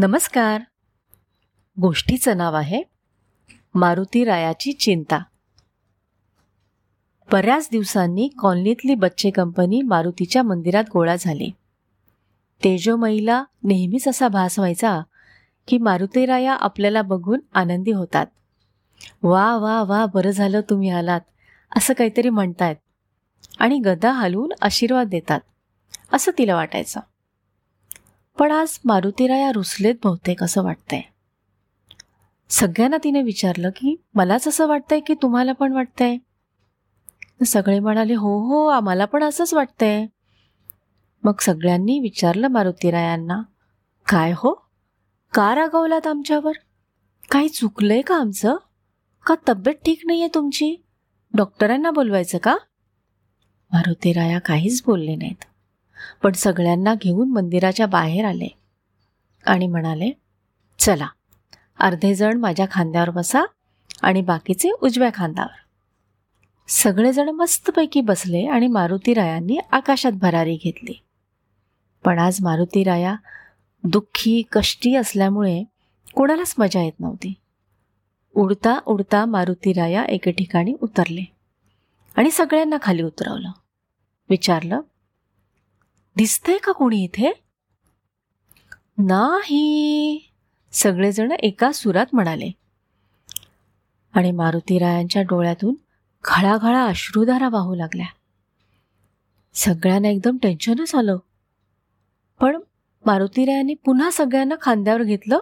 नमस्कार. 0.00 0.60
गोष्टीचं 1.80 2.36
नाव 2.36 2.54
आहे 2.54 2.82
मारुती 3.74 4.24
रायाची 4.24 4.72
चिंता. 4.72 5.18
बऱ्याच 7.32 7.68
दिवसांनी 7.70 8.28
कॉलनीतली 8.38 8.94
बच्चे 8.94 9.30
कंपनी 9.30 9.82
मारुतीच्या 9.82 10.42
मंदिरात 10.42 10.84
गोळा 10.92 11.16
झाली. 11.16 11.50
तेजोमईला 12.64 13.44
नेहमीच 13.64 14.08
असा 14.08 14.28
भास 14.28 14.58
व्हायचा 14.58 15.00
की 15.68 15.78
मारुतीराया 15.78 16.54
आपल्याला 16.54 17.02
बघून 17.02 17.40
आनंदी 17.52 17.90
होतात. 17.90 18.26
वा 19.22 19.56
वा 19.56 19.82
वा 19.82 20.06
बरं 20.06 20.30
झालं 20.30 20.60
तुम्ही 20.60 20.88
आलात 20.88 21.20
असं 21.76 21.94
काहीतरी 21.94 22.28
म्हणतायत 22.28 22.76
आणि 23.58 23.78
गदा 23.78 24.12
हलवून 24.12 24.52
आशीर्वाद 24.60 25.08
देतात 25.08 25.40
असं 26.12 26.32
तिला 26.38 26.54
वाटायचं. 26.54 27.00
पण 28.38 28.52
आज 28.52 28.78
मारुतीराया 28.84 29.50
रुसलेत 29.52 29.94
बहुतेक 30.04 30.42
असं 30.42 30.62
वाटतंय. 30.62 31.00
सगळ्यांना 32.48 32.96
तिने 33.04 33.22
विचारलं 33.22 33.70
की 33.70 34.02
मलाच 34.14 34.48
असं 34.48 34.66
वाटतंय 34.66 35.00
की 35.00 35.14
तुम्हाला 35.14 35.52
पण 35.52 35.72
वाटतंय? 35.72 36.16
सगळे 37.46 37.80
म्हणाले 37.80 38.14
हो 38.14 38.38
हो 38.48 38.66
आम्हाला 38.66 39.04
पण 39.04 39.22
असंच 39.22 39.54
वाटतंय. 39.54 40.06
मग 41.24 41.32
सगळ्यांनी 41.40 41.98
विचारलं 41.98 42.48
मारुतीरायांना 42.48 43.42
काय 44.08 44.32
हो? 44.32 44.68
का 45.34 45.54
रागवलात 45.54 46.06
आमच्यावर? 46.06 46.52
काही 47.30 47.48
चुकलंय 47.48 48.00
का 48.00 48.16
आमचं? 48.16 48.56
का 49.26 49.34
तब्येत 49.48 49.74
ठीक 49.74 50.02
नाही 50.06 50.20
आहे 50.20 50.30
तुमची? 50.34 50.84
डॉक्टरांना 51.34 51.90
बोलवायचं 51.90 52.38
का? 52.38 52.56
मारुतीराया 53.72 54.38
काहीच 54.38 54.82
बोलले 54.86 55.16
नाहीत. 55.16 55.44
पण 56.22 56.32
सगळ्यांना 56.32 56.94
घेऊन 56.94 57.28
मंदिराच्या 57.28 57.86
बाहेर 57.86 58.24
आले. 58.24 58.48
आणि 59.46 59.66
म्हणाले 59.66 60.10
चला 60.78 61.06
अर्धेजण 61.78 62.38
माझ्या 62.38 62.66
खांद्यावर 62.70 63.10
बसा 63.10 63.42
आणि 64.02 64.20
बाकीचे 64.20 64.70
उजव्या 64.70 65.10
खांद्यावर 65.14 65.56
सगळेजण 66.68 67.28
मस्तपैकी 67.28 68.00
बसले 68.00 68.46
आणि 68.46 68.66
मारुतीरायांनी 68.66 69.58
आकाशात 69.70 70.12
भरारी 70.12 70.56
घेतली. 70.56 71.02
पण 72.04 72.18
आज 72.18 72.38
मारुतीराया 72.42 73.16
दुःखी 73.84 74.42
कष्टी 74.52 74.94
असल्यामुळे 74.94 75.64
कोणालाच 76.14 76.54
मजा 76.58 76.82
येत 76.82 77.00
नव्हती. 77.00 77.34
उडता 78.34 78.78
उडता 78.86 79.24
मारुतीराया 79.24 80.04
एके 80.04 80.30
ठिकाणी 80.30 80.74
उतरले 80.82 81.24
आणि 82.16 82.30
सगळ्यांना 82.30 82.76
खाली 82.82 83.02
उतरवलं. 83.02 83.50
विचारलं 84.30 84.80
दिसतंय 86.18 86.58
का 86.58 86.72
कोणी 86.72 87.04
इथे? 87.04 87.32
नाही. 88.98 90.32
सगळेजण 90.72 91.32
एका 91.32 91.72
सुरात 91.72 92.06
म्हणाले. 92.12 92.50
आणि 94.12 94.32
मारुतीरायांच्या 94.32 95.22
डोळ्यातून 95.22 95.74
घळाघळा 96.24 96.84
अश्रुधारा 96.84 97.48
वाहू 97.48 97.74
लागल्या. 97.74 98.06
सगळ्यांना 99.54 100.08
एकदम 100.08 100.36
टेन्शनच 100.42 100.94
आलं. 100.94 101.16
पण 102.40 102.60
मारुतीरायांनी 103.06 103.74
पुन्हा 103.74 104.10
सगळ्यांना 104.10 104.54
खांद्यावर 104.60 105.02
घेतलं 105.02 105.38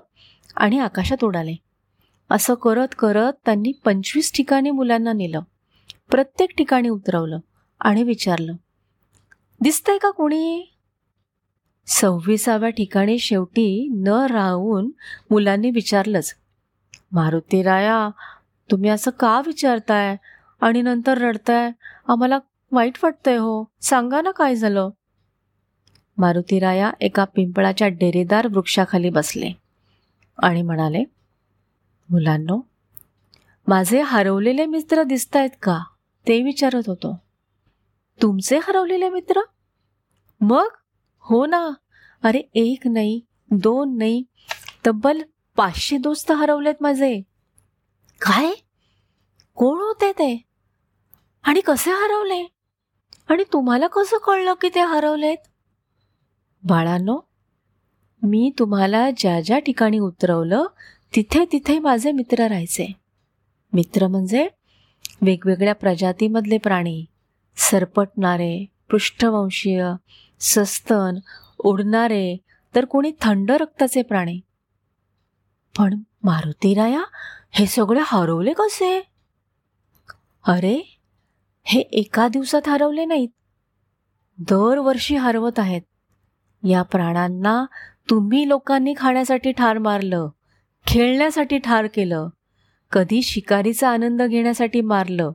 आणि 0.56 0.78
आकाशात 0.78 1.24
उडाले 1.24 1.54
असं 2.30 2.54
करत 2.54 2.88
करत 2.98 3.32
त्यांनी 3.44 3.72
पंचवीस 3.84 4.32
ठिकाणी 4.32 4.70
मुलांना 4.70 5.12
नेलं. 5.12 5.40
प्रत्येक 6.10 6.50
ठिकाणी 6.58 6.88
उतरवलं 6.88 7.38
आणि 7.80 8.02
विचारलं. 8.02 8.52
दिसतंय 9.60 9.98
का 9.98 10.10
कोणी? 10.10 10.72
सव्वीसाव्या 11.86 12.68
ठिकाणी 12.68 13.18
शेवटी 13.18 13.88
न 13.96 14.08
राहून 14.08 14.90
मुलांनी 15.30 15.70
विचारलंच 15.70 16.34
मारुतीराया 17.12 18.08
तुम्ही 18.70 18.90
असं 18.90 19.10
का 19.10 19.42
विचारताय? 19.46 20.16
आणि 20.60 20.82
नंतर 20.82 21.18
रडताय? 21.18 21.70
आम्हाला 22.08 22.38
वाईट 22.72 22.98
वाटतंय 23.02 23.36
हो. 23.36 23.64
सांगा 23.80 24.20
ना 24.20 24.30
काय 24.30 24.54
झालं? 24.54 24.90
मारुतीराया 26.18 26.90
एका 27.00 27.24
पिंपळाच्या 27.24 27.88
डेरेदार 27.88 28.46
वृक्षाखाली 28.46 29.10
बसले 29.10 29.52
आणि 30.42 30.62
म्हणाले 30.62 31.04
मुलांनो 32.10 32.60
माझे 33.66 34.00
हरवलेले 34.00 34.66
मित्र 34.66 35.02
दिसत 35.02 35.36
आहेत 35.36 35.50
का? 35.62 35.78
ते 36.28 36.42
विचारत 36.42 36.82
होतो. 36.86 37.25
तुमचे 38.22 38.58
हरवलेले 38.58 39.08
मित्र? 39.08 39.40
मग? 40.40 40.66
हो 41.18 41.46
ना. 41.46 41.70
अरे 42.22 42.42
एक 42.54 42.86
नाही 42.86 43.20
दोन 43.50 43.98
नाही 43.98 44.24
तब्बल 44.86 45.22
पाचशे 45.56 45.96
दोस्त 45.96 46.32
हरवलेत 46.32 46.74
माझे. 46.80 47.20
काय? 48.20 48.52
कोण 49.54 49.78
होते 49.78 50.12
ते? 50.12 50.42
आणि 51.42 51.60
कसे 51.60 51.90
हरवले? 51.90 52.52
आणि 53.28 53.44
तुम्हाला 53.52 53.86
कसं 53.86 54.16
कळलं 54.16 54.54
की 54.54 54.68
ते 54.68 54.80
हरवलेत? 54.80 55.36
बाळांनो 56.68 57.18
मी 58.22 58.52
तुम्हाला 58.58 59.10
ज्या 59.16 59.40
ज्या 59.40 59.58
ठिकाणी 59.58 59.98
उतरवलं 59.98 60.64
तिथे 61.16 61.44
तिथे 61.52 61.78
माझे 61.78 62.12
मित्र 62.12 62.46
राहायचे. 62.46 62.92
मित्र 63.72 64.06
म्हणजे 64.06 64.48
वेगवेगळ्या 65.22 65.74
प्रजातीमधले 65.74 66.58
प्राणी. 66.58 67.04
सरपटणारे 67.56 68.66
पृष्ठवंशीय 68.90 69.92
सस्तन 70.40 71.18
उडणारे 71.58 72.36
तर 72.74 72.84
कोणी 72.84 73.12
थंड 73.20 73.50
रक्ताचे 73.50 74.02
प्राणी. 74.02 74.40
पण 75.78 76.00
मारुतीराया 76.22 77.04
हे 77.50 77.66
सगळे 77.66 78.00
हरवले 78.04 78.52
कसे? 78.52 79.02
अरे 80.46 80.98
हे 81.64 81.80
एका 81.80 82.28
दिवसात 82.28 82.68
हरवले 82.68 83.04
नाहीत. 83.04 83.28
दरवर्षी 84.38 85.16
हरवत 85.16 85.58
आहेत. 85.58 85.82
या 86.68 86.82
प्राणांना 86.82 87.64
तुम्ही 88.10 88.48
लोकांनी 88.48 88.94
खाण्यासाठी 88.96 89.52
ठार 89.52 89.78
मारलं 89.78 90.28
खेळण्यासाठी 90.86 91.58
ठार 91.58 91.86
केलं 91.86 92.28
कधी 92.92 93.22
शिकारीचा 93.22 93.90
आनंद 93.90 94.22
घेण्यासाठी 94.22 94.80
मारलं 94.80 95.32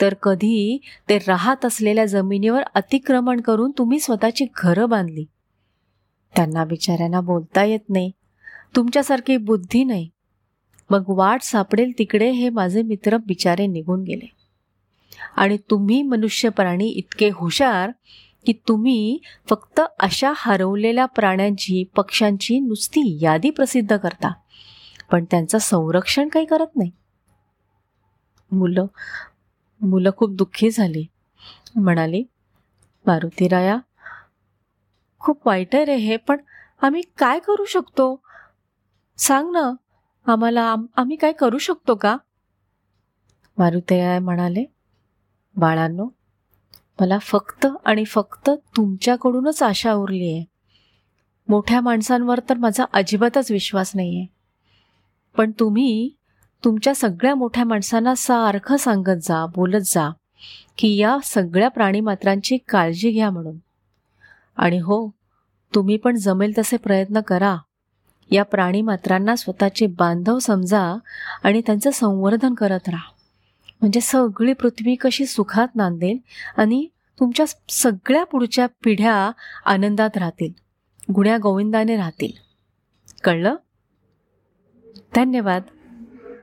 तर 0.00 0.14
कधी 0.14 0.80
ते 1.08 1.18
राहत 1.18 1.64
असलेल्या 1.64 2.06
जमिनीवर 2.06 2.62
अतिक्रमण 2.74 3.40
करून 3.40 3.70
तुम्ही 3.78 4.00
स्वतःची 4.00 4.46
घरं 4.56 4.88
बांधली. 4.88 5.24
त्यांना 6.36 6.64
बिचाऱ्यांना 6.64 7.20
बोलता 7.20 7.64
येत 7.64 7.90
नाही. 7.90 8.10
तुमच्यासारखी 8.76 9.36
बुद्धी 9.36 9.84
नाही. 9.84 10.08
मग 10.90 11.04
वाट 11.08 11.42
सापडेल 11.42 11.92
तिकडे 11.98 12.30
हे 12.30 12.48
माझे 12.48 12.82
मित्र 12.82 13.16
बिचारे 13.16 13.66
निघून 13.66 14.02
गेले. 14.02 14.30
आणि 15.36 15.56
तुम्ही 15.70 16.02
मनुष्य 16.02 16.48
प्राणी 16.48 16.88
इतके 16.88 17.30
हुशार 17.34 17.90
की 18.46 18.52
तुम्ही 18.68 19.18
फक्त 19.48 19.80
अशा 20.00 20.32
हरवलेल्या 20.36 21.06
प्राण्यांची 21.06 21.84
पक्ष्यांची 21.96 22.60
नुसती 22.60 23.18
यादी 23.22 23.50
प्रसिद्ध 23.50 23.96
करता. 23.96 24.32
पण 25.10 25.24
त्यांचं 25.24 25.58
संरक्षण 25.58 26.28
काही 26.28 26.44
करत 26.46 26.76
नाही. 26.76 26.90
मुलं 28.52 28.86
मुलं 29.82 30.10
खूप 30.16 30.30
दुःखी 30.30 30.70
झाली. 30.70 31.06
म्हणाली 31.76 32.22
मारुतीराया 33.06 33.78
खूप 35.20 35.46
वाईट 35.46 35.74
आहे 35.74 35.84
रे 35.84 35.94
हे 35.96 36.16
पण 36.16 36.40
आम्ही 36.82 37.02
काय 37.18 37.38
करू 37.38 37.64
शकतो? 37.64 38.14
सांग 39.18 39.50
ना 39.52 39.70
आम्हाला 40.26 40.62
आम 40.62 40.86
आम्ही 40.96 41.16
काय 41.16 41.32
करू 41.32 41.58
शकतो 41.58 41.94
का? 41.94 42.16
मारुतीराया 43.58 44.20
म्हणाले 44.20 44.64
बाळांनो 45.56 46.08
मला 47.00 47.18
फक्त 47.18 47.66
आणि 47.84 48.04
फक्त 48.04 48.50
तुमच्याकडूनच 48.76 49.62
आशा 49.62 49.92
उरली 49.92 50.32
आहे. 50.32 50.44
मोठ्या 51.48 51.80
माणसांवर 51.80 52.40
तर 52.48 52.56
माझा 52.56 52.84
अजिबातच 52.92 53.50
विश्वास 53.50 53.92
नाही 53.94 54.16
आहे 54.16 54.26
पण 55.36 55.50
तुम्ही 55.50 56.10
तुमच्या 56.64 56.94
सगळ्या 56.94 57.34
मोठ्या 57.34 57.64
माणसांना 57.64 58.14
सारखं 58.14 58.76
सांगत 58.76 59.20
जा 59.22 59.46
बोलत 59.46 59.82
जा 59.84 60.10
की 60.78 60.96
या 60.96 61.18
सगळ्या 61.24 61.68
प्राणीमात्रांची 61.68 62.56
काळजी 62.68 63.10
घ्या 63.10 63.30
म्हणून. 63.30 63.56
आणि 64.56 64.78
हो 64.78 65.10
तुम्ही 65.74 65.96
पण 65.96 66.16
जमेल 66.16 66.52
तसे 66.58 66.76
प्रयत्न 66.76 67.20
करा. 67.20 67.56
या 68.30 68.42
प्राणीमात्रांना 68.42 69.36
स्वतःचे 69.36 69.86
बांधव 69.86 70.38
समजा 70.38 70.98
आणि 71.42 71.62
त्यांचं 71.66 71.90
संवर्धन 71.90 72.54
करत 72.54 72.88
राहा. 72.88 73.12
म्हणजे 73.80 74.00
सगळी 74.00 74.52
पृथ्वी 74.52 74.94
कशी 74.94 75.26
सुखात 75.26 75.68
नांदेल 75.76 76.18
आणि 76.56 76.86
तुमच्या 77.20 77.46
सगळ्या 77.70 78.24
पुढच्या 78.24 78.66
पिढ्या 78.84 79.30
आनंदात 79.64 80.16
राहतील 80.16 80.52
गुण्या 81.12 81.36
गोविंदाने 81.42 81.96
राहतील. 81.96 82.32
कळलं? 83.24 83.54
धन्यवाद. 85.14 85.62